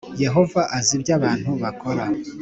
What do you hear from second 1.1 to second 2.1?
abantu bakora